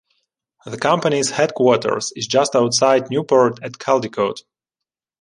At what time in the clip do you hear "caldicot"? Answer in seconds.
3.77-4.41